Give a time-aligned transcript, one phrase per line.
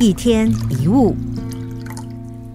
[0.00, 1.12] 一天一物，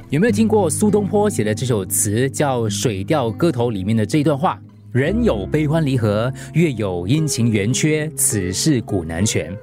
[0.10, 4.58] 有没有听过苏东坡写的这首词叫《水调歌头》里面的这一段话？
[4.94, 9.54] 人有悲欢离合，月有阴晴圆缺，此事古难全。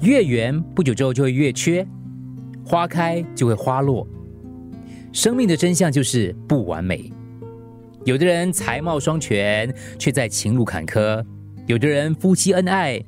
[0.00, 1.86] 月圆不久之后就会月缺，
[2.64, 4.08] 花开就会花落。
[5.12, 7.12] 生命的真相就是不完美。
[8.06, 11.22] 有的人才貌双全，却在情路坎坷；
[11.66, 12.98] 有的人夫妻恩爱，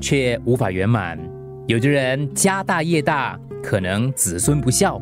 [0.00, 1.18] 却无法圆满；
[1.66, 5.00] 有的人家大业大，可能子孙不孝。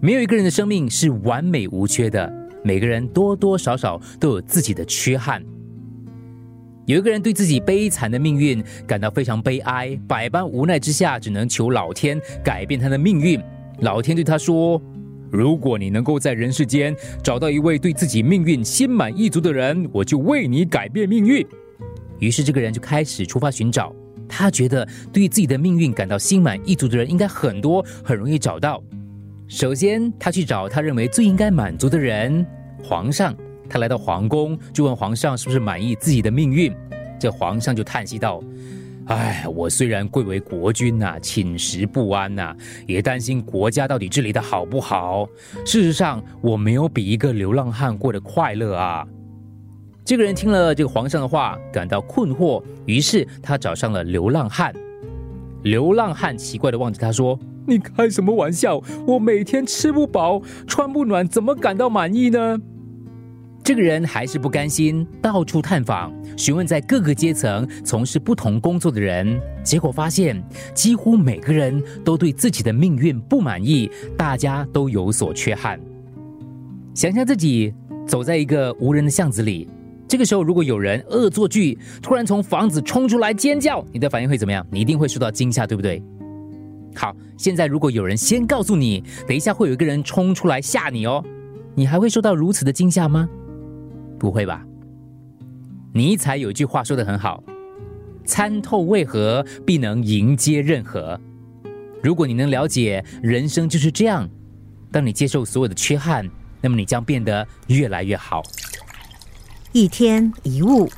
[0.00, 2.32] 没有一个人的生命是完美无缺的，
[2.64, 5.44] 每个人多多少少都有自己的缺憾。
[6.86, 13.38] 有一个人对自己悲惨的命运感到非常悲哀，百般无奈之下，只能求老天改变他的命运。
[13.80, 14.80] 老天对他说。
[15.30, 21.46] 如果你能够在人世间找到一位对自己命运心满意足的人，我就为你改变命运。
[22.18, 23.94] 于是这个人就开始出发寻找。
[24.28, 28.82] 他觉得对自己的命运感到心满意足的人应该很多，很容易找到。
[29.48, 32.46] 首先，他去找他认为最应该满足的人——
[32.84, 33.34] 皇上。
[33.68, 36.74] 他来到皇宫，就问皇上是不是满意自己的命运。
[37.18, 38.42] 这皇上就叹息道。
[39.06, 42.54] 哎，我虽然贵为国君呐，寝食不安呐，
[42.86, 45.26] 也担心国家到底治理的好不好。
[45.64, 49.06] 事实上，我没有比一个流浪汉过得快乐啊。
[50.08, 54.74] 这个人听了这个皇上的话，感到困惑，于是他找上了流浪汉。
[55.64, 58.82] 流浪汉奇怪的望着他说：“你开什么玩笑？
[59.06, 62.58] 我每天吃不饱，穿不暖，怎么感到满意呢？”
[63.62, 70.42] 这个人还是不甘心，到处探访，询问在各个阶层从事不同工作的人，结果发现
[70.72, 75.78] 几乎每个人都对自己的命运不满意，大家都有所缺憾。
[76.94, 77.74] 想象自己
[78.06, 79.68] 走在一个无人的巷子里，
[80.08, 84.66] 这个时候如果有人恶作剧，突然从房子冲出来尖叫，你的反应会怎么样？
[84.70, 86.02] 你一定会受到惊吓，对不对？
[86.94, 91.22] 好，现在如果有人先告诉你，等一下会有一个人冲出来吓你哦，
[91.74, 93.28] 你还会受到如此的惊吓吗？
[94.18, 94.64] 不会吧？
[95.92, 97.44] 尼采有一句话说的很好
[98.24, 101.20] ：“参透为何，必能迎接任何。”
[102.02, 104.28] 如果你能了解人生就是这样，
[104.90, 106.28] 当你接受所有的缺憾，
[106.60, 108.42] 那么你将变得越来越好。
[109.78, 110.90] 一天一物，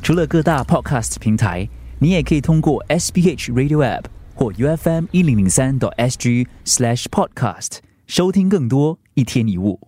[0.00, 1.68] 除了各大 Podcast 平台，
[1.98, 9.80] 你也可以通过 SBH Radio App 或 UFM 一零零三 SG Slash Podcast 收听更多一天一物。